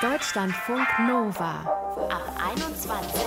[0.00, 1.64] Deutschlandfunk Nova
[2.08, 3.20] ab 21.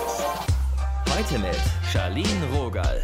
[1.14, 1.60] Heute mit
[1.92, 2.98] Charlene Rogal.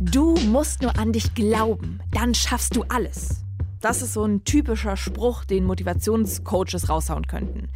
[0.00, 3.44] Du musst nur an dich glauben, dann schaffst du alles.
[3.80, 7.68] Das ist so ein typischer Spruch, den Motivationscoaches raushauen könnten.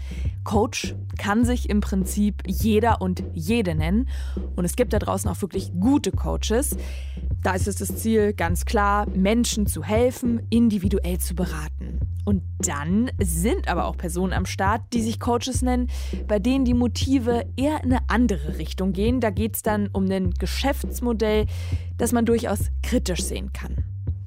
[0.42, 4.08] Coach kann sich im Prinzip jeder und jede nennen.
[4.56, 6.76] Und es gibt da draußen auch wirklich gute Coaches.
[7.44, 12.00] Da ist es das Ziel ganz klar, Menschen zu helfen, individuell zu beraten.
[12.24, 15.90] Und dann sind aber auch Personen am Start, die sich Coaches nennen,
[16.26, 19.20] bei denen die Motive eher in eine andere Richtung gehen.
[19.20, 21.44] Da geht es dann um ein Geschäftsmodell,
[21.98, 23.76] das man durchaus kritisch sehen kann.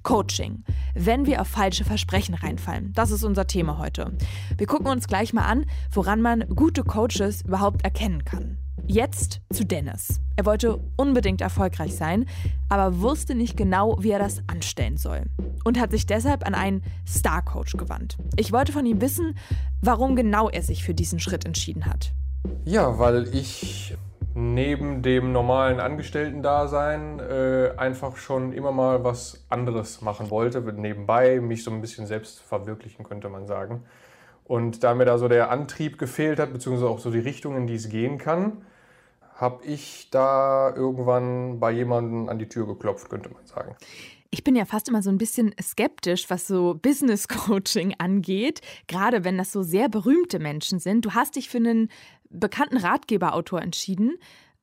[0.04, 2.94] Coaching, wenn wir auf falsche Versprechen reinfallen.
[2.94, 4.16] Das ist unser Thema heute.
[4.60, 8.60] Wir gucken uns gleich mal an, woran man gute Coaches überhaupt erkennen kann.
[8.90, 10.22] Jetzt zu Dennis.
[10.38, 12.26] Er wollte unbedingt erfolgreich sein,
[12.70, 15.24] aber wusste nicht genau, wie er das anstellen soll.
[15.66, 18.18] Und hat sich deshalb an einen Star-Coach gewandt.
[18.38, 19.38] Ich wollte von ihm wissen,
[19.82, 22.14] warum genau er sich für diesen Schritt entschieden hat.
[22.64, 23.98] Ja, weil ich
[24.34, 31.66] neben dem normalen Angestellten-Dasein äh, einfach schon immer mal was anderes machen wollte, nebenbei mich
[31.66, 33.84] so ein bisschen selbst verwirklichen, könnte man sagen.
[34.46, 37.68] Und da mir da so der Antrieb gefehlt hat, beziehungsweise auch so die Richtung, in
[37.68, 38.62] die es gehen kann,
[39.38, 43.76] habe ich da irgendwann bei jemandem an die Tür geklopft, könnte man sagen.
[44.30, 49.24] Ich bin ja fast immer so ein bisschen skeptisch, was so Business Coaching angeht, gerade
[49.24, 51.06] wenn das so sehr berühmte Menschen sind.
[51.06, 51.90] Du hast dich für einen
[52.30, 54.18] bekannten Ratgeberautor entschieden.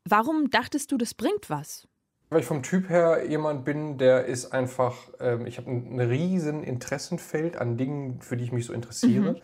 [0.04, 1.88] Warum dachtest du, das bringt was?
[2.30, 6.00] Weil ich vom Typ her jemand bin, der ist einfach, ähm, ich habe ein, ein
[6.00, 9.32] riesen Interessenfeld an Dingen, für die ich mich so interessiere.
[9.32, 9.40] Mhm.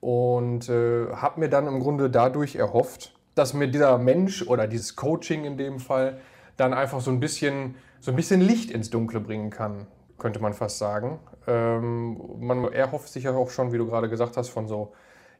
[0.00, 4.96] Und äh, habe mir dann im Grunde dadurch erhofft, dass mir dieser Mensch oder dieses
[4.96, 6.20] Coaching in dem Fall
[6.56, 9.86] dann einfach so ein bisschen, so ein bisschen Licht ins Dunkle bringen kann,
[10.18, 11.18] könnte man fast sagen.
[11.46, 14.92] Ähm, man erhofft sich ja auch schon, wie du gerade gesagt hast, von so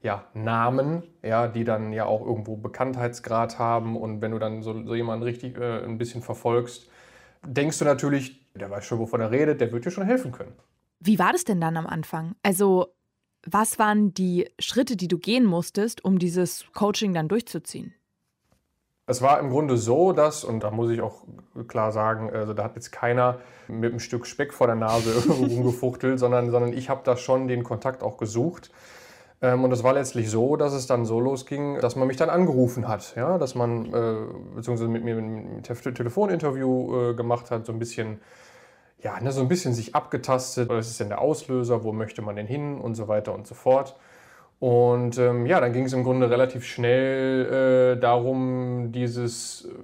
[0.02, 3.96] ja, Namen, ja, die dann ja auch irgendwo Bekanntheitsgrad haben.
[3.96, 6.90] Und wenn du dann so, so jemanden richtig äh, ein bisschen verfolgst,
[7.46, 10.52] denkst du natürlich, der weiß schon, wovon er redet, der wird dir schon helfen können.
[11.00, 12.34] Wie war das denn dann am Anfang?
[12.42, 12.88] Also,
[13.46, 17.94] was waren die Schritte, die du gehen musstest, um dieses Coaching dann durchzuziehen?
[19.06, 21.24] Es war im Grunde so, dass, und da muss ich auch
[21.68, 23.38] klar sagen, also da hat jetzt keiner
[23.68, 27.64] mit einem Stück Speck vor der Nase rumgefuchtelt, sondern, sondern ich habe da schon den
[27.64, 28.70] Kontakt auch gesucht.
[29.42, 32.30] Ähm, und es war letztlich so, dass es dann so losging, dass man mich dann
[32.30, 34.16] angerufen hat, ja, dass man äh,
[34.54, 38.20] beziehungsweise mit mir ein Telefoninterview äh, gemacht hat, so ein bisschen,
[38.98, 42.36] ja, ne, so ein bisschen sich abgetastet, was ist denn der Auslöser, wo möchte man
[42.36, 43.96] denn hin und so weiter und so fort.
[44.60, 49.74] Und ähm, ja, dann ging es im Grunde relativ schnell äh, darum, dieses äh,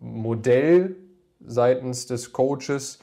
[0.00, 0.96] Modell
[1.40, 2.98] seitens des Coaches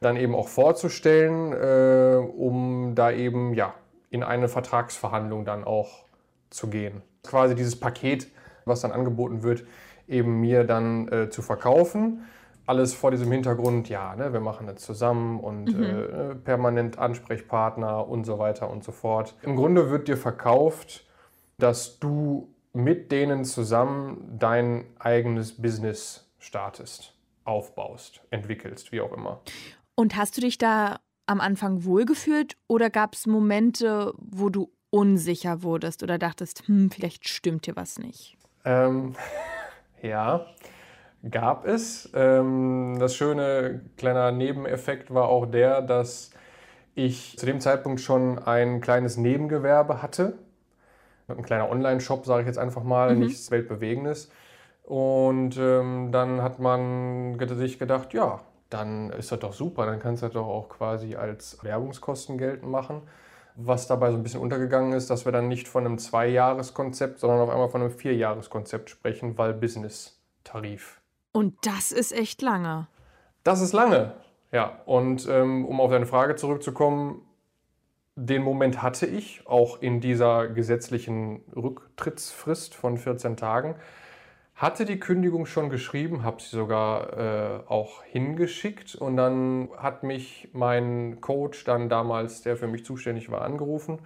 [0.00, 3.74] dann eben auch vorzustellen, äh, um da eben ja
[4.10, 6.04] in eine Vertragsverhandlung dann auch
[6.50, 7.02] zu gehen.
[7.22, 8.28] Quasi dieses Paket,
[8.64, 9.64] was dann angeboten wird,
[10.06, 12.24] eben mir dann äh, zu verkaufen.
[12.66, 15.82] Alles vor diesem Hintergrund, ja, ne, wir machen das zusammen und mhm.
[15.82, 19.34] äh, permanent Ansprechpartner und so weiter und so fort.
[19.42, 21.04] Im Grunde wird dir verkauft,
[21.58, 27.14] dass du mit denen zusammen dein eigenes Business startest,
[27.44, 29.40] aufbaust, entwickelst, wie auch immer.
[29.94, 35.62] Und hast du dich da am Anfang wohlgefühlt oder gab es Momente, wo du unsicher
[35.62, 38.36] wurdest oder dachtest, hm, vielleicht stimmt hier was nicht?
[38.64, 39.14] Ähm,
[40.02, 40.46] ja,
[41.30, 42.10] gab es.
[42.14, 46.30] Ähm, das schöne kleiner Nebeneffekt war auch der, dass
[46.94, 50.38] ich zu dem Zeitpunkt schon ein kleines Nebengewerbe hatte.
[51.28, 53.20] Ein kleiner Online-Shop, sage ich jetzt einfach mal, mhm.
[53.20, 54.30] nichts Weltbewegendes.
[54.82, 59.86] Und ähm, dann hat man sich gedacht, ja, dann ist das doch super.
[59.86, 63.02] Dann kannst du das doch auch quasi als Werbungskosten geltend machen.
[63.54, 67.40] Was dabei so ein bisschen untergegangen ist, dass wir dann nicht von einem Zwei-Jahres-Konzept, sondern
[67.40, 71.01] auf einmal von einem Vier-Jahres-Konzept sprechen, weil Business-Tarif.
[71.32, 72.86] Und das ist echt lange.
[73.42, 74.14] Das ist lange,
[74.52, 74.80] ja.
[74.84, 77.22] Und ähm, um auf deine Frage zurückzukommen,
[78.14, 83.76] den Moment hatte ich auch in dieser gesetzlichen Rücktrittsfrist von 14 Tagen
[84.62, 90.50] hatte die Kündigung schon geschrieben, habe sie sogar äh, auch hingeschickt und dann hat mich
[90.52, 93.98] mein Coach dann damals, der für mich zuständig war, angerufen.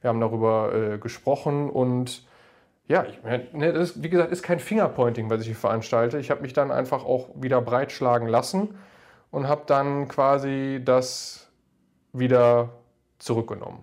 [0.00, 2.26] Wir haben darüber äh, gesprochen und
[2.92, 6.18] ja, ich, ne, das ist, wie gesagt, ist kein Fingerpointing, was ich hier veranstalte.
[6.18, 8.74] Ich habe mich dann einfach auch wieder breitschlagen lassen
[9.30, 11.48] und habe dann quasi das
[12.12, 12.68] wieder
[13.18, 13.82] zurückgenommen.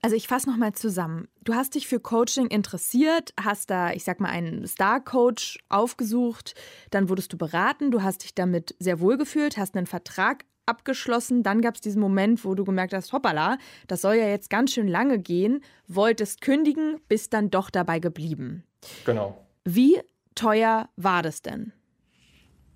[0.00, 1.26] Also ich fasse nochmal zusammen.
[1.42, 6.54] Du hast dich für Coaching interessiert, hast da, ich sag mal, einen Star-Coach aufgesucht,
[6.90, 11.42] dann wurdest du beraten, du hast dich damit sehr wohl gefühlt, hast einen Vertrag abgeschlossen.
[11.42, 14.72] Dann gab es diesen Moment, wo du gemerkt hast, hoppala, das soll ja jetzt ganz
[14.72, 18.64] schön lange gehen, wolltest kündigen, bist dann doch dabei geblieben.
[19.04, 19.44] Genau.
[19.64, 20.00] Wie
[20.34, 21.72] teuer war das denn?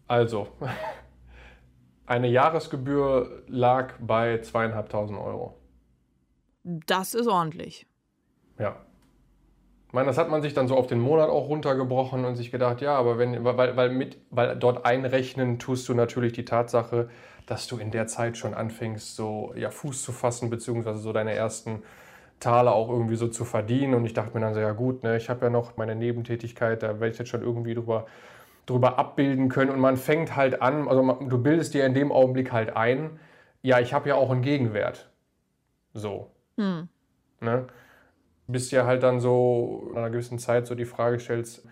[0.06, 0.48] Also,
[2.06, 5.56] eine Jahresgebühr lag bei zweieinhalbtausend Euro.
[6.62, 7.86] Das ist ordentlich.
[8.58, 8.84] Ja.
[9.94, 12.50] Ich meine, das hat man sich dann so auf den Monat auch runtergebrochen und sich
[12.50, 17.08] gedacht, ja, aber wenn, weil, weil, mit, weil dort einrechnen tust du natürlich die Tatsache,
[17.46, 21.32] dass du in der Zeit schon anfängst, so ja, Fuß zu fassen, beziehungsweise so deine
[21.32, 21.84] ersten
[22.40, 23.94] Taler auch irgendwie so zu verdienen.
[23.94, 26.82] Und ich dachte mir dann so, ja gut, ne, ich habe ja noch meine Nebentätigkeit,
[26.82, 28.06] da werde ich jetzt schon irgendwie drüber,
[28.66, 29.70] drüber abbilden können.
[29.70, 33.20] Und man fängt halt an, also man, du bildest dir in dem Augenblick halt ein,
[33.62, 35.08] ja, ich habe ja auch einen Gegenwert.
[35.92, 36.32] So.
[36.56, 36.88] Hm.
[37.40, 37.68] Ne?
[38.46, 41.66] Bis dir halt dann so nach einer gewissen Zeit so die Frage stellst,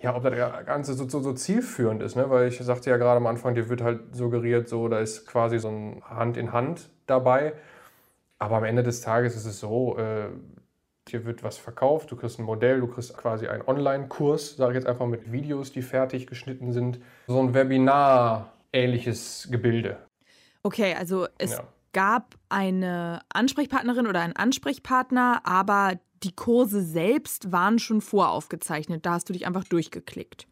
[0.00, 0.34] ja, ob das
[0.66, 2.30] Ganze so, so, so zielführend ist, ne?
[2.30, 5.58] weil ich sagte ja gerade am Anfang, dir wird halt suggeriert, so, da ist quasi
[5.58, 7.54] so ein Hand in Hand dabei.
[8.38, 10.28] Aber am Ende des Tages ist es so, äh,
[11.08, 14.76] dir wird was verkauft, du kriegst ein Modell, du kriegst quasi einen Online-Kurs, sage ich
[14.76, 17.00] jetzt einfach mit Videos, die fertig geschnitten sind.
[17.26, 19.98] So ein Webinar-ähnliches Gebilde.
[20.62, 21.64] Okay, also es ja.
[21.92, 29.06] Gab eine Ansprechpartnerin oder einen Ansprechpartner, aber die Kurse selbst waren schon voraufgezeichnet.
[29.06, 30.46] Da hast du dich einfach durchgeklickt.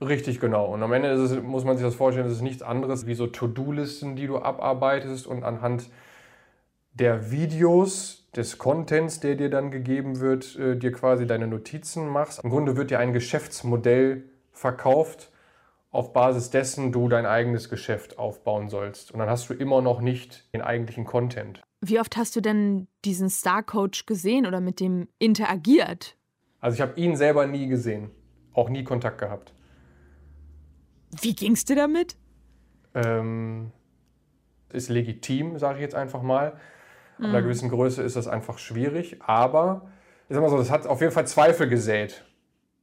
[0.00, 0.66] Richtig, genau.
[0.66, 3.28] Und am Ende es, muss man sich das vorstellen, es ist nichts anderes wie so
[3.28, 5.88] To-Do-Listen, die du abarbeitest und anhand
[6.94, 12.42] der Videos, des Contents, der dir dann gegeben wird, äh, dir quasi deine Notizen machst.
[12.42, 15.30] Im Grunde wird dir ein Geschäftsmodell verkauft,
[15.92, 19.12] auf Basis dessen du dein eigenes Geschäft aufbauen sollst.
[19.12, 21.60] Und dann hast du immer noch nicht den eigentlichen Content.
[21.84, 26.16] Wie oft hast du denn diesen Star Coach gesehen oder mit dem interagiert?
[26.60, 28.10] Also ich habe ihn selber nie gesehen,
[28.54, 29.52] auch nie Kontakt gehabt.
[31.20, 32.16] Wie ging's dir damit?
[32.94, 33.70] Ähm,
[34.72, 36.52] ist legitim, sage ich jetzt einfach mal.
[37.18, 37.44] Ab einer mhm.
[37.44, 39.20] gewissen Größe ist das einfach schwierig.
[39.20, 39.90] Aber
[40.28, 42.24] ich sag mal so, das hat auf jeden Fall Zweifel gesät.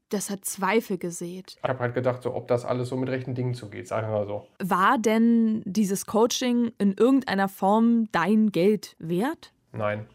[0.09, 1.57] Das hat Zweifel gesät.
[1.61, 4.19] Ich habe halt gedacht, so, ob das alles so mit rechten Dingen zugeht, sagen wir
[4.19, 4.47] mal so.
[4.59, 9.53] War denn dieses Coaching in irgendeiner Form dein Geld wert?
[9.71, 10.07] Nein.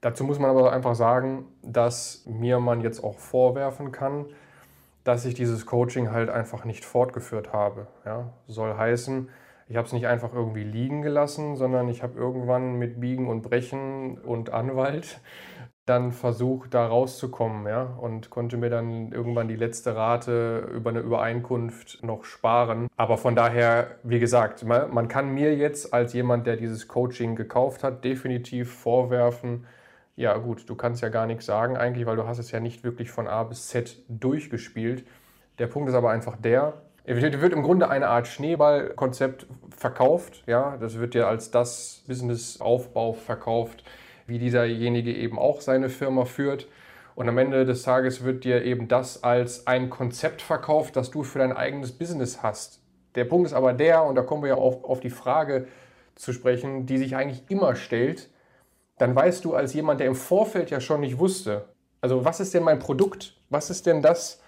[0.00, 4.26] Dazu muss man aber einfach sagen, dass mir man jetzt auch vorwerfen kann,
[5.04, 7.86] dass ich dieses Coaching halt einfach nicht fortgeführt habe.
[8.04, 8.32] Ja?
[8.46, 9.28] Soll heißen,
[9.68, 13.42] ich habe es nicht einfach irgendwie liegen gelassen, sondern ich habe irgendwann mit Biegen und
[13.42, 15.20] Brechen und Anwalt
[15.86, 20.98] dann versucht, da rauszukommen, ja, und konnte mir dann irgendwann die letzte Rate über eine
[20.98, 22.88] Übereinkunft noch sparen.
[22.96, 27.84] Aber von daher, wie gesagt, man kann mir jetzt als jemand, der dieses Coaching gekauft
[27.84, 29.64] hat, definitiv vorwerfen,
[30.16, 32.82] ja gut, du kannst ja gar nichts sagen eigentlich, weil du hast es ja nicht
[32.82, 35.06] wirklich von A bis Z durchgespielt.
[35.58, 39.46] Der Punkt ist aber einfach der, wird im Grunde eine Art Schneeballkonzept
[39.76, 40.42] verkauft.
[40.46, 40.78] Ja?
[40.78, 43.84] Das wird dir als das Businessaufbau verkauft,
[44.26, 46.68] wie dieserjenige eben auch seine Firma führt.
[47.14, 51.22] Und am Ende des Tages wird dir eben das als ein Konzept verkauft, das du
[51.22, 52.80] für dein eigenes Business hast.
[53.14, 55.66] Der Punkt ist aber der, und da kommen wir ja auf, auf die Frage
[56.14, 58.30] zu sprechen, die sich eigentlich immer stellt,
[58.98, 61.68] dann weißt du als jemand, der im Vorfeld ja schon nicht wusste,
[62.00, 63.34] also was ist denn mein Produkt?
[63.48, 64.42] Was ist denn das,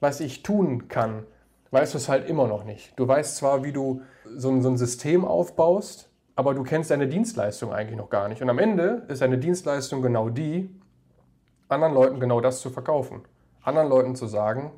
[0.00, 1.24] was ich tun kann?
[1.72, 2.92] weißt du es halt immer noch nicht.
[2.96, 4.02] Du weißt zwar, wie du
[4.36, 8.42] so ein, so ein System aufbaust, aber du kennst deine Dienstleistung eigentlich noch gar nicht.
[8.42, 10.70] Und am Ende ist deine Dienstleistung genau die,
[11.68, 13.22] anderen Leuten genau das zu verkaufen.
[13.62, 14.72] Anderen Leuten zu sagen,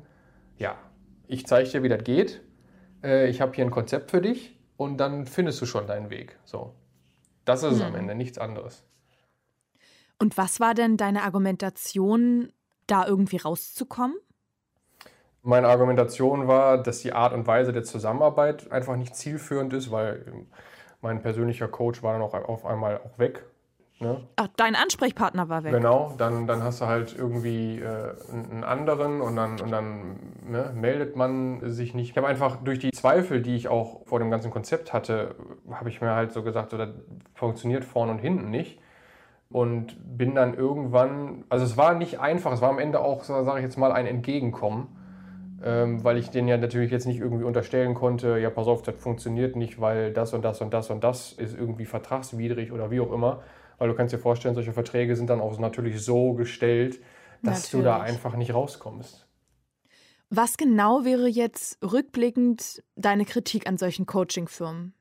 [0.57, 0.75] ja,
[1.27, 2.41] ich zeige dir, wie das geht,
[3.03, 6.37] äh, ich habe hier ein Konzept für dich und dann findest du schon deinen Weg.
[6.45, 6.73] So.
[7.45, 7.87] Das ist es hm.
[7.87, 8.83] am Ende, nichts anderes.
[10.19, 12.51] Und was war denn deine Argumentation,
[12.87, 14.15] da irgendwie rauszukommen?
[15.41, 20.47] Meine Argumentation war, dass die Art und Weise der Zusammenarbeit einfach nicht zielführend ist, weil
[21.05, 23.45] mein persönlicher Coach war dann auch auf einmal auch weg.
[23.99, 24.21] Ne?
[24.37, 25.71] Ach, dein Ansprechpartner war weg.
[25.71, 30.19] Genau, dann, dann hast du halt irgendwie äh, einen anderen und dann, und dann
[30.49, 32.09] ne, meldet man sich nicht.
[32.09, 35.35] Ich habe einfach durch die Zweifel, die ich auch vor dem ganzen Konzept hatte,
[35.71, 36.89] habe ich mir halt so gesagt, so, das
[37.35, 38.79] funktioniert vorne und hinten nicht.
[39.49, 43.59] Und bin dann irgendwann, also es war nicht einfach, es war am Ende auch, sage
[43.59, 44.94] ich jetzt mal, ein Entgegenkommen
[45.65, 48.95] ähm, weil ich denen ja natürlich jetzt nicht irgendwie unterstellen konnte, ja, pass auf, das
[48.95, 52.99] funktioniert nicht, weil das und das und das und das ist irgendwie vertragswidrig oder wie
[52.99, 53.41] auch immer.
[53.79, 56.99] Weil du kannst dir vorstellen, solche Verträge sind dann auch natürlich so gestellt,
[57.41, 57.71] dass natürlich.
[57.71, 59.25] du da einfach nicht rauskommst.
[60.29, 64.93] Was genau wäre jetzt rückblickend deine Kritik an solchen Coaching-Firmen?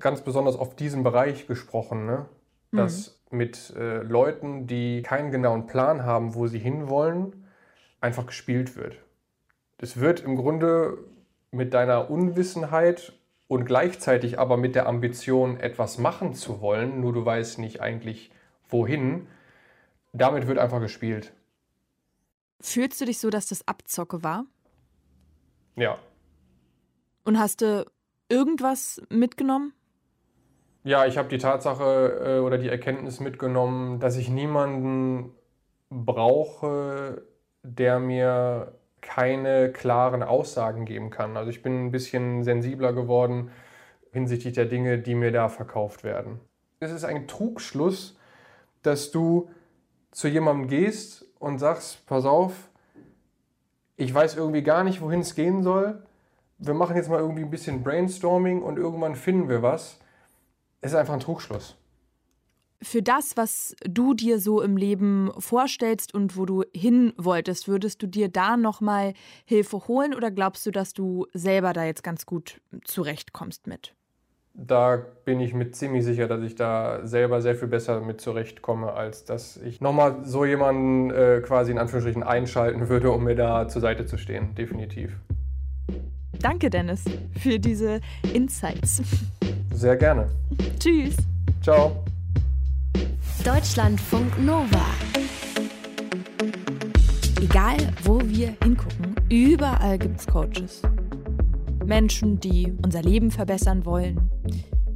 [0.00, 2.26] Ganz besonders auf diesen Bereich gesprochen, ne?
[2.72, 3.38] dass mhm.
[3.38, 7.44] mit äh, Leuten, die keinen genauen Plan haben, wo sie hinwollen,
[8.00, 8.98] einfach gespielt wird.
[9.78, 10.98] Es wird im Grunde
[11.50, 13.14] mit deiner Unwissenheit
[13.46, 18.30] und gleichzeitig aber mit der Ambition, etwas machen zu wollen, nur du weißt nicht eigentlich
[18.68, 19.26] wohin,
[20.12, 21.32] damit wird einfach gespielt.
[22.60, 24.44] Fühlst du dich so, dass das Abzocke war?
[25.76, 25.98] Ja.
[27.24, 27.86] Und hast du
[28.28, 29.72] irgendwas mitgenommen?
[30.84, 35.34] Ja, ich habe die Tatsache äh, oder die Erkenntnis mitgenommen, dass ich niemanden
[35.90, 37.22] brauche,
[37.62, 41.36] der mir keine klaren Aussagen geben kann.
[41.36, 43.50] Also ich bin ein bisschen sensibler geworden
[44.10, 46.40] hinsichtlich der Dinge, die mir da verkauft werden.
[46.80, 48.18] Es ist ein Trugschluss,
[48.82, 49.50] dass du
[50.10, 52.70] zu jemandem gehst und sagst, pass auf,
[53.96, 56.02] ich weiß irgendwie gar nicht, wohin es gehen soll.
[56.58, 60.00] Wir machen jetzt mal irgendwie ein bisschen Brainstorming und irgendwann finden wir was.
[60.80, 61.76] Es ist einfach ein Trugschluss
[62.80, 68.02] für das, was du dir so im Leben vorstellst und wo du hin wolltest, würdest
[68.02, 72.26] du dir da nochmal Hilfe holen oder glaubst du, dass du selber da jetzt ganz
[72.26, 73.94] gut zurechtkommst mit?
[74.60, 78.92] Da bin ich mir ziemlich sicher, dass ich da selber sehr viel besser mit zurechtkomme,
[78.92, 83.68] als dass ich nochmal so jemanden äh, quasi in Anführungsstrichen einschalten würde, um mir da
[83.68, 84.56] zur Seite zu stehen.
[84.56, 85.16] Definitiv.
[86.40, 87.04] Danke, Dennis,
[87.38, 88.00] für diese
[88.32, 89.02] Insights.
[89.72, 90.28] Sehr gerne.
[90.80, 91.16] Tschüss.
[91.62, 92.04] Ciao.
[93.44, 94.84] Deutschlandfunk Nova.
[97.40, 100.82] Egal, wo wir hingucken, überall gibt es Coaches.
[101.84, 104.30] Menschen, die unser Leben verbessern wollen,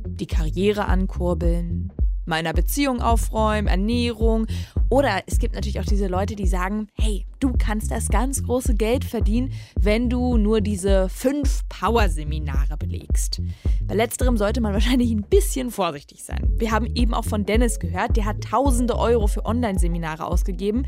[0.05, 1.93] die Karriere ankurbeln,
[2.27, 4.47] meiner Beziehung aufräumen, Ernährung.
[4.93, 8.75] Oder es gibt natürlich auch diese Leute, die sagen, hey, du kannst das ganz große
[8.75, 13.41] Geld verdienen, wenn du nur diese fünf Power-Seminare belegst.
[13.85, 16.47] Bei letzterem sollte man wahrscheinlich ein bisschen vorsichtig sein.
[16.59, 20.85] Wir haben eben auch von Dennis gehört, der hat tausende Euro für Online-Seminare ausgegeben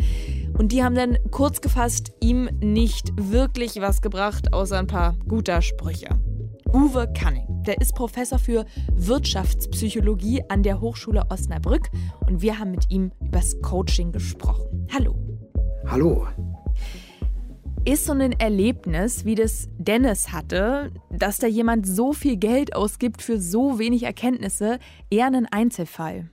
[0.59, 5.63] und die haben dann kurz gefasst ihm nicht wirklich was gebracht, außer ein paar guter
[5.63, 6.11] Sprüche.
[6.75, 7.54] Uwe Canning.
[7.67, 11.91] Der ist Professor für Wirtschaftspsychologie an der Hochschule Osnabrück
[12.27, 14.87] und wir haben mit ihm übers Coaching gesprochen.
[14.93, 15.15] Hallo.
[15.87, 16.27] Hallo.
[17.87, 23.23] Ist so ein Erlebnis, wie das Dennis hatte, dass da jemand so viel Geld ausgibt
[23.23, 24.79] für so wenig Erkenntnisse,
[25.11, 26.31] eher ein Einzelfall?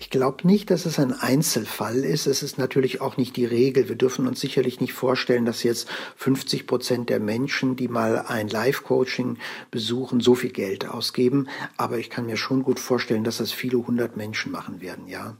[0.00, 2.26] Ich glaube nicht, dass es ein Einzelfall ist.
[2.26, 3.90] Es ist natürlich auch nicht die Regel.
[3.90, 8.48] Wir dürfen uns sicherlich nicht vorstellen, dass jetzt 50 Prozent der Menschen, die mal ein
[8.48, 9.36] Live-Coaching
[9.70, 11.48] besuchen, so viel Geld ausgeben.
[11.76, 15.36] Aber ich kann mir schon gut vorstellen, dass das viele hundert Menschen machen werden, ja.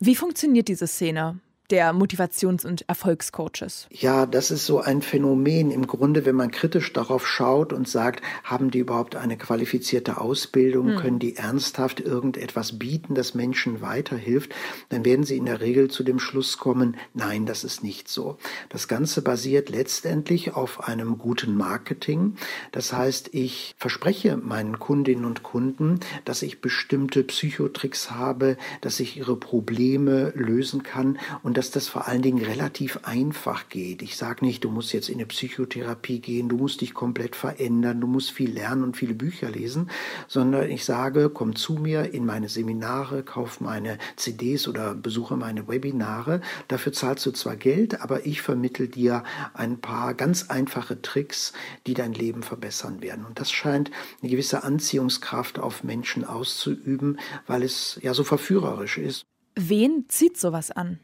[0.00, 1.38] Wie funktioniert diese Szene?
[1.72, 3.88] Der Motivations- und Erfolgscoaches?
[3.90, 5.70] Ja, das ist so ein Phänomen.
[5.70, 10.90] Im Grunde, wenn man kritisch darauf schaut und sagt, haben die überhaupt eine qualifizierte Ausbildung,
[10.90, 10.96] hm.
[10.98, 14.54] können die ernsthaft irgendetwas bieten, das Menschen weiterhilft,
[14.90, 18.36] dann werden sie in der Regel zu dem Schluss kommen, nein, das ist nicht so.
[18.68, 22.36] Das Ganze basiert letztendlich auf einem guten Marketing.
[22.70, 29.16] Das heißt, ich verspreche meinen Kundinnen und Kunden, dass ich bestimmte Psychotricks habe, dass ich
[29.16, 34.02] ihre Probleme lösen kann und dass das vor allen Dingen relativ einfach geht.
[34.02, 38.00] Ich sage nicht, du musst jetzt in eine Psychotherapie gehen, du musst dich komplett verändern,
[38.00, 39.88] du musst viel lernen und viele Bücher lesen,
[40.26, 45.68] sondern ich sage, komm zu mir in meine Seminare, kauf meine CDs oder besuche meine
[45.68, 46.40] Webinare.
[46.66, 49.22] Dafür zahlst du zwar Geld, aber ich vermittel dir
[49.54, 51.52] ein paar ganz einfache Tricks,
[51.86, 53.24] die dein Leben verbessern werden.
[53.24, 59.22] Und das scheint eine gewisse Anziehungskraft auf Menschen auszuüben, weil es ja so verführerisch ist.
[59.54, 60.98] Wen zieht sowas an?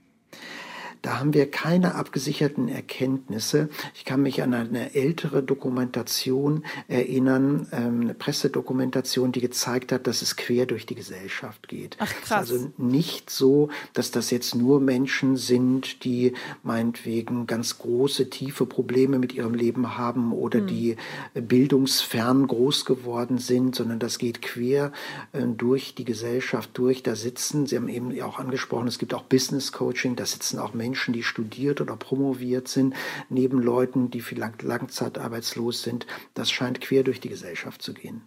[1.09, 3.71] Da haben wir keine abgesicherten Erkenntnisse.
[3.95, 10.21] Ich kann mich an eine ältere Dokumentation erinnern, ähm, eine Pressedokumentation, die gezeigt hat, dass
[10.21, 11.97] es quer durch die Gesellschaft geht.
[11.99, 12.51] Ach krass.
[12.51, 19.19] Also nicht so, dass das jetzt nur Menschen sind, die meinetwegen ganz große, tiefe Probleme
[19.19, 20.67] mit ihrem Leben haben oder hm.
[20.67, 20.97] die
[21.33, 24.93] bildungsfern groß geworden sind, sondern das geht quer
[25.33, 27.03] äh, durch die Gesellschaft durch.
[27.03, 30.75] Da sitzen, Sie haben eben auch angesprochen, es gibt auch Business Coaching, da sitzen auch
[30.75, 32.95] Menschen, Menschen, die studiert oder promoviert sind,
[33.29, 36.09] neben Leuten, die vielleicht langzeitarbeitslos sind.
[36.35, 38.23] Das scheint quer durch die Gesellschaft zu gehen.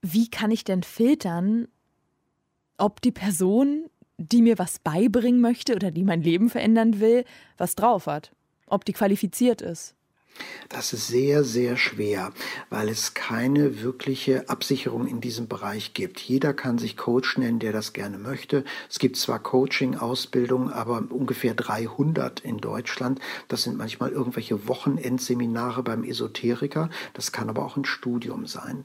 [0.00, 1.66] Wie kann ich denn filtern,
[2.78, 3.86] ob die Person,
[4.16, 7.24] die mir was beibringen möchte oder die mein Leben verändern will,
[7.56, 8.32] was drauf hat?
[8.68, 9.96] Ob die qualifiziert ist?
[10.68, 12.32] Das ist sehr, sehr schwer,
[12.70, 16.20] weil es keine wirkliche Absicherung in diesem Bereich gibt.
[16.20, 18.64] Jeder kann sich Coach nennen, der das gerne möchte.
[18.90, 23.20] Es gibt zwar Coaching-Ausbildungen, aber ungefähr 300 in Deutschland.
[23.48, 26.90] Das sind manchmal irgendwelche Wochenendseminare beim Esoteriker.
[27.12, 28.84] Das kann aber auch ein Studium sein.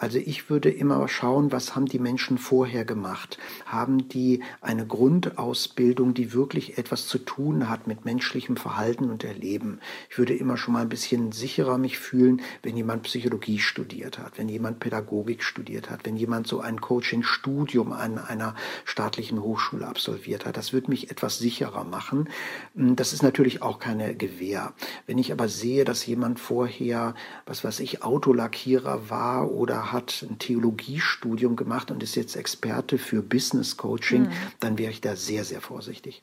[0.00, 3.36] Also ich würde immer schauen, was haben die Menschen vorher gemacht?
[3.66, 9.78] Haben die eine Grundausbildung, die wirklich etwas zu tun hat mit menschlichem Verhalten und Erleben?
[10.08, 14.38] Ich würde immer schon mal ein bisschen sicherer mich fühlen, wenn jemand Psychologie studiert hat,
[14.38, 18.54] wenn jemand Pädagogik studiert hat, wenn jemand so ein Coaching-Studium an einer
[18.86, 20.56] staatlichen Hochschule absolviert hat.
[20.56, 22.30] Das würde mich etwas sicherer machen.
[22.74, 24.72] Hm, das ist natürlich auch keine Gewähr.
[25.06, 27.14] Wenn ich aber sehe, dass jemand vorher,
[27.44, 33.22] was weiß ich, Autolackierer war oder hat ein Theologiestudium gemacht und ist jetzt Experte für
[33.22, 34.32] Business Coaching, mhm.
[34.60, 36.22] dann wäre ich da sehr, sehr vorsichtig.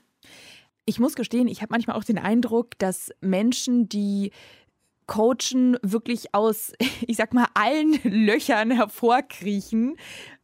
[0.86, 4.32] Ich muss gestehen, ich habe manchmal auch den Eindruck, dass Menschen, die
[5.06, 6.74] coachen, wirklich aus,
[7.08, 9.98] ich sag mal, allen Löchern hervorkriechen.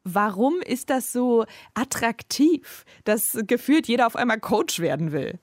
[0.04, 5.40] Warum ist das so attraktiv, dass gefühlt jeder auf einmal Coach werden will?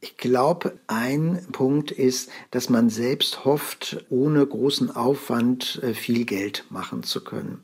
[0.00, 6.64] Ich glaube, ein Punkt ist, dass man selbst hofft, ohne großen Aufwand äh, viel Geld
[6.70, 7.62] machen zu können.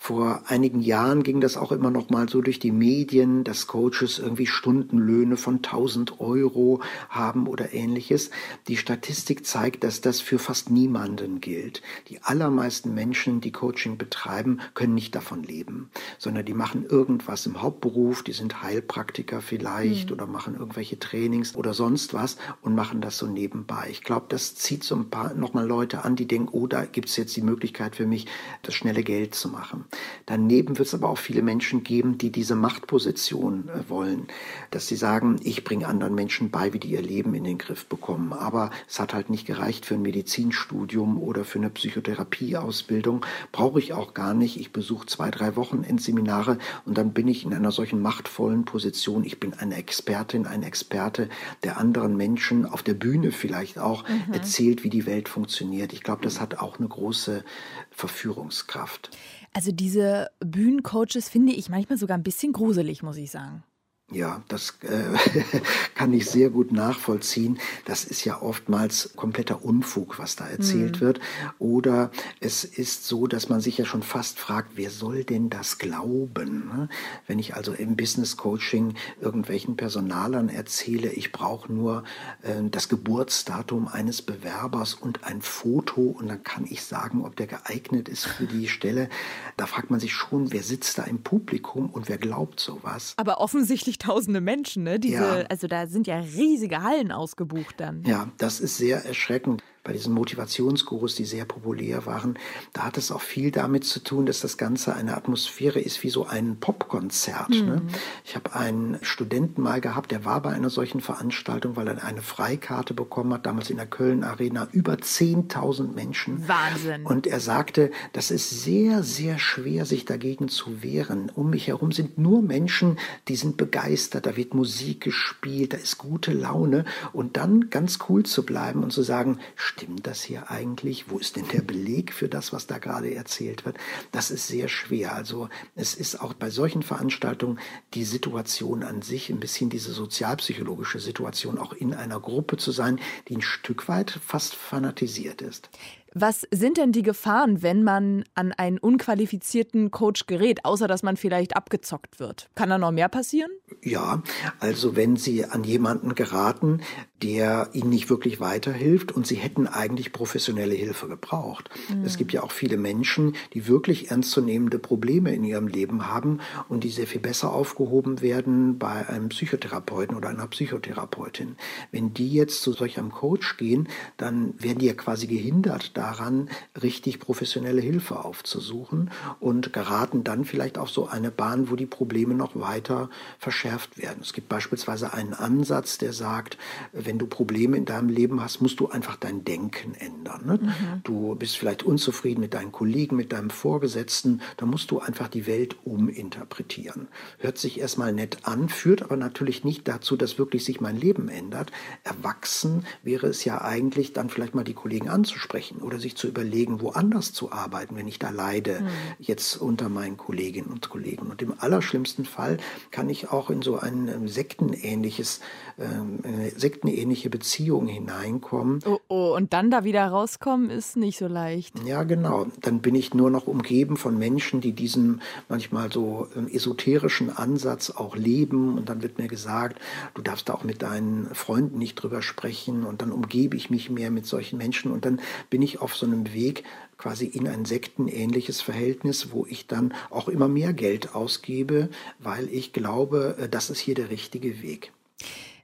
[0.00, 4.20] Vor einigen Jahren ging das auch immer noch mal so durch die Medien, dass Coaches
[4.20, 8.30] irgendwie Stundenlöhne von 1000 Euro haben oder ähnliches.
[8.68, 11.82] Die Statistik zeigt, dass das für fast niemanden gilt.
[12.08, 17.60] Die allermeisten Menschen, die Coaching betreiben, können nicht davon leben, sondern die machen irgendwas im
[17.60, 20.14] Hauptberuf, die sind Heilpraktiker vielleicht mhm.
[20.14, 23.88] oder machen irgendwelche Trainings oder sonst was und machen das so nebenbei.
[23.90, 27.08] Ich glaube, das zieht so ein paar nochmal Leute an, die denken, oh, da gibt
[27.08, 28.26] es jetzt die Möglichkeit für mich,
[28.62, 29.84] das schnelle Geld zu machen.
[30.26, 34.26] Daneben wird es aber auch viele Menschen geben, die diese Machtposition äh, wollen,
[34.70, 37.86] dass sie sagen, ich bringe anderen Menschen bei, wie die ihr Leben in den Griff
[37.86, 38.32] bekommen.
[38.32, 43.24] Aber es hat halt nicht gereicht für ein Medizinstudium oder für eine Psychotherapieausbildung.
[43.52, 44.60] Brauche ich auch gar nicht.
[44.60, 49.24] Ich besuche zwei, drei Wochenendseminare und dann bin ich in einer solchen machtvollen Position.
[49.24, 51.28] Ich bin eine Expertin, ein Experte,
[51.64, 54.34] der anderen Menschen auf der Bühne vielleicht auch mhm.
[54.34, 55.92] erzählt, wie die Welt funktioniert.
[55.92, 57.44] Ich glaube, das hat auch eine große
[57.90, 59.10] Verführungskraft.
[59.52, 63.64] Also diese Bühnencoaches finde ich manchmal sogar ein bisschen gruselig, muss ich sagen.
[64.10, 65.60] Ja, das äh,
[65.94, 67.58] kann ich sehr gut nachvollziehen.
[67.84, 71.00] Das ist ja oftmals kompletter Unfug, was da erzählt mhm.
[71.00, 71.20] wird.
[71.58, 72.10] Oder
[72.40, 76.68] es ist so, dass man sich ja schon fast fragt, wer soll denn das glauben?
[76.68, 76.88] Ne?
[77.26, 82.02] Wenn ich also im Business Coaching irgendwelchen Personalern erzähle, ich brauche nur
[82.40, 87.46] äh, das Geburtsdatum eines Bewerbers und ein Foto und dann kann ich sagen, ob der
[87.46, 89.10] geeignet ist für die Stelle.
[89.58, 93.12] Da fragt man sich schon, wer sitzt da im Publikum und wer glaubt sowas?
[93.18, 94.98] Aber offensichtlich tausende Menschen, ne?
[94.98, 95.44] Diese, ja.
[95.48, 98.02] Also da sind ja riesige Hallen ausgebucht dann.
[98.04, 102.38] Ja, das ist sehr erschreckend bei diesen Motivationsgurus, die sehr populär waren,
[102.74, 106.10] da hat es auch viel damit zu tun, dass das Ganze eine Atmosphäre ist wie
[106.10, 107.48] so ein Popkonzert.
[107.48, 107.62] Ne?
[107.62, 107.68] Mhm.
[107.68, 107.82] Ne?
[108.22, 112.20] Ich habe einen Studenten mal gehabt, der war bei einer solchen Veranstaltung, weil er eine
[112.20, 116.46] Freikarte bekommen hat, damals in der Köln Arena, über 10.000 Menschen.
[116.46, 117.06] Wahnsinn.
[117.06, 121.32] Und er sagte, das ist sehr, sehr schwer, sich dagegen zu wehren.
[121.34, 122.98] Um mich herum sind nur Menschen,
[123.28, 126.84] die sind begeistert, da wird Musik gespielt, da ist gute Laune.
[127.14, 129.38] Und dann ganz cool zu bleiben und zu sagen,
[129.78, 131.08] stimmt das hier eigentlich?
[131.08, 133.78] Wo ist denn der Beleg für das, was da gerade erzählt wird?
[134.10, 135.14] Das ist sehr schwer.
[135.14, 137.60] Also es ist auch bei solchen Veranstaltungen
[137.94, 142.98] die Situation an sich, ein bisschen diese sozialpsychologische Situation, auch in einer Gruppe zu sein,
[143.28, 145.70] die ein Stück weit fast fanatisiert ist.
[146.14, 151.16] Was sind denn die Gefahren, wenn man an einen unqualifizierten Coach gerät, außer dass man
[151.16, 152.48] vielleicht abgezockt wird?
[152.54, 153.50] Kann da noch mehr passieren?
[153.82, 154.22] Ja,
[154.60, 156.80] also wenn Sie an jemanden geraten,
[157.22, 161.68] der Ihnen nicht wirklich weiterhilft und Sie hätten eigentlich professionelle Hilfe gebraucht.
[161.88, 162.04] Mhm.
[162.04, 166.84] Es gibt ja auch viele Menschen, die wirklich ernstzunehmende Probleme in ihrem Leben haben und
[166.84, 171.56] die sehr viel besser aufgehoben werden bei einem Psychotherapeuten oder einer Psychotherapeutin.
[171.92, 176.48] Wenn die jetzt zu solch einem Coach gehen, dann werden die ja quasi gehindert daran,
[176.80, 182.34] richtig professionelle Hilfe aufzusuchen und geraten dann vielleicht auf so eine Bahn, wo die Probleme
[182.34, 184.18] noch weiter verschärft werden.
[184.22, 186.56] Es gibt beispielsweise einen Ansatz, der sagt,
[186.92, 190.42] wenn du Probleme in deinem Leben hast, musst du einfach dein Denken ändern.
[190.46, 190.58] Ne?
[190.62, 191.02] Mhm.
[191.02, 195.46] Du bist vielleicht unzufrieden mit deinen Kollegen, mit deinem Vorgesetzten, dann musst du einfach die
[195.46, 197.08] Welt uminterpretieren.
[197.38, 201.28] Hört sich erstmal nett an, führt aber natürlich nicht dazu, dass wirklich sich mein Leben
[201.28, 201.72] ändert.
[202.04, 206.80] Erwachsen wäre es ja eigentlich, dann vielleicht mal die Kollegen anzusprechen oder sich zu überlegen,
[206.80, 208.88] woanders zu arbeiten, wenn ich da leide, mhm.
[209.18, 211.26] jetzt unter meinen Kolleginnen und Kollegen.
[211.26, 212.58] Und im allerschlimmsten Fall
[212.90, 215.40] kann ich auch in so ein ähm, sektenähnliches,
[215.78, 216.20] ähm,
[216.56, 218.80] sektenähnliche Beziehung hineinkommen.
[218.84, 221.74] Oh, oh, und dann da wieder rauskommen ist nicht so leicht.
[221.84, 222.46] Ja, genau.
[222.60, 227.90] Dann bin ich nur noch umgeben von Menschen, die diesen manchmal so ähm, esoterischen Ansatz
[227.90, 228.76] auch leben.
[228.76, 229.80] Und dann wird mir gesagt,
[230.14, 232.84] du darfst da auch mit deinen Freunden nicht drüber sprechen.
[232.84, 234.92] Und dann umgebe ich mich mehr mit solchen Menschen.
[234.92, 235.20] Und dann
[235.50, 236.64] bin ich auf so einem Weg
[236.98, 242.72] quasi in ein sektenähnliches Verhältnis, wo ich dann auch immer mehr Geld ausgebe, weil ich
[242.72, 244.92] glaube, äh, das ist hier der richtige Weg.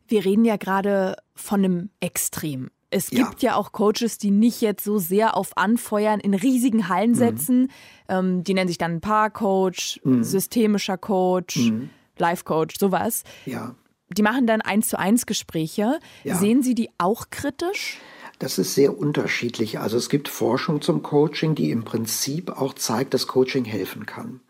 [0.07, 2.71] Wir reden ja gerade von einem Extrem.
[2.91, 3.51] Es gibt ja.
[3.51, 3.57] ja.
[3.57, 7.17] auch Coaches, die nicht jetzt so sehr auf Anfeuern in riesigen Hallen mhm.
[7.17, 7.73] setzen.
[8.09, 10.23] Ähm, die nennen sich dann Paar-Coach, mhm.
[10.23, 11.91] systemischer Coach, mhm.
[12.19, 13.25] Life-Coach, sowas.
[13.47, 13.75] Ja.
[14.17, 15.99] Die machen dann eins zu eins Gespräche.
[16.23, 16.37] Ja.
[16.37, 17.99] Sehen Sie die auch kritisch?
[18.39, 19.79] Das ist sehr unterschiedlich.
[19.79, 24.41] Also es gibt Forschung zum Coaching, die im Prinzip auch zeigt, dass Coaching helfen kann.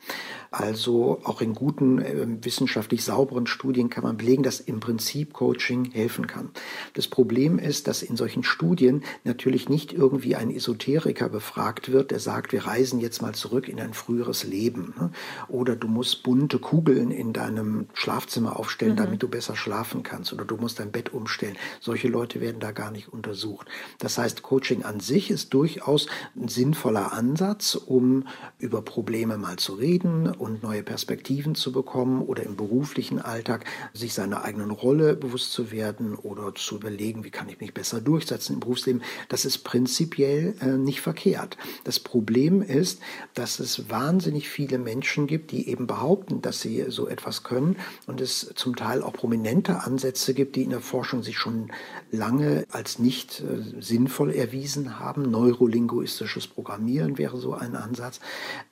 [0.56, 5.90] Also auch in guten, äh, wissenschaftlich sauberen Studien kann man belegen, dass im Prinzip Coaching
[5.90, 6.50] helfen kann.
[6.92, 12.20] Das Problem ist, dass in solchen Studien natürlich nicht irgendwie ein Esoteriker befragt wird, der
[12.20, 14.94] sagt, wir reisen jetzt mal zurück in ein früheres Leben.
[14.96, 15.10] Ne?
[15.48, 18.98] Oder du musst bunte Kugeln in deinem Schlafzimmer aufstellen, mhm.
[18.98, 20.32] damit du besser schlafen kannst.
[20.32, 21.56] Oder du musst dein Bett umstellen.
[21.80, 23.66] Solche Leute werden da gar nicht untersucht.
[23.98, 28.28] Das heißt, Coaching an sich ist durchaus ein sinnvoller Ansatz, um
[28.60, 34.12] über Probleme mal zu reden und neue Perspektiven zu bekommen oder im beruflichen Alltag sich
[34.12, 38.54] seiner eigenen Rolle bewusst zu werden oder zu überlegen, wie kann ich mich besser durchsetzen
[38.54, 39.02] im Berufsleben.
[39.30, 41.56] Das ist prinzipiell äh, nicht verkehrt.
[41.84, 43.00] Das Problem ist,
[43.32, 47.76] dass es wahnsinnig viele Menschen gibt, die eben behaupten, dass sie so etwas können
[48.06, 51.72] und es zum Teil auch prominente Ansätze gibt, die in der Forschung sich schon
[52.10, 55.30] lange als nicht äh, sinnvoll erwiesen haben.
[55.30, 58.20] Neurolinguistisches Programmieren wäre so ein Ansatz,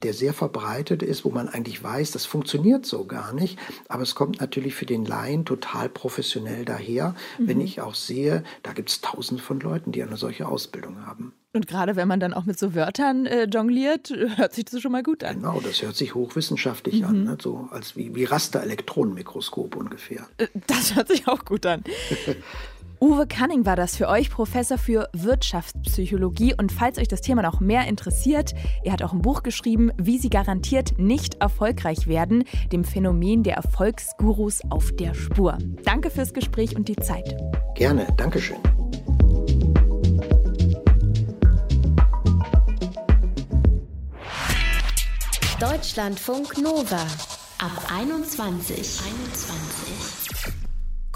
[0.02, 3.56] der sehr verbreitet ist, wo man eigentlich eigentlich weiß, das funktioniert so gar nicht.
[3.88, 7.48] Aber es kommt natürlich für den Laien total professionell daher, mhm.
[7.48, 11.32] wenn ich auch sehe, da gibt es tausende von Leuten, die eine solche Ausbildung haben.
[11.54, 14.90] Und gerade wenn man dann auch mit so Wörtern äh, jongliert, hört sich das schon
[14.90, 15.36] mal gut an.
[15.36, 17.06] Genau, das hört sich hochwissenschaftlich mhm.
[17.06, 17.38] an, ne?
[17.40, 20.26] so als wie, wie Raster-Elektronenmikroskop ungefähr.
[20.38, 21.84] Äh, das hört sich auch gut an.
[23.02, 26.54] Uwe Canning war das für euch, Professor für Wirtschaftspsychologie.
[26.56, 30.18] Und falls euch das Thema noch mehr interessiert, er hat auch ein Buch geschrieben, wie
[30.18, 35.58] Sie garantiert nicht erfolgreich werden, dem Phänomen der Erfolgsgurus auf der Spur.
[35.84, 37.36] Danke fürs Gespräch und die Zeit.
[37.74, 38.58] Gerne, Dankeschön.
[45.58, 47.04] Deutschlandfunk Nova
[47.58, 48.78] ab 21.
[48.78, 50.61] 21.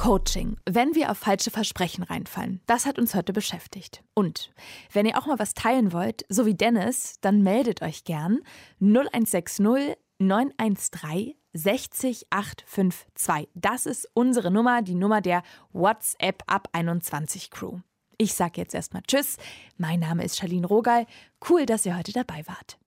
[0.07, 2.61] Coaching, wenn wir auf falsche Versprechen reinfallen.
[2.69, 4.05] Das hat uns heute beschäftigt.
[4.15, 4.53] Und
[4.93, 8.39] wenn ihr auch mal was teilen wollt, so wie Dennis, dann meldet euch gern
[8.79, 13.49] 0160 913 60 852.
[13.55, 15.43] Das ist unsere Nummer, die Nummer der
[15.73, 17.81] WhatsApp ab 21 Crew.
[18.17, 19.39] Ich sage jetzt erstmal Tschüss.
[19.77, 21.07] Mein Name ist Charlene Rogal.
[21.51, 22.79] Cool, dass ihr heute dabei wart.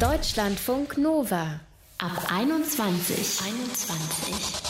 [0.00, 1.60] Deutschlandfunk Nova
[1.98, 3.42] ab 21.
[3.44, 4.69] 21.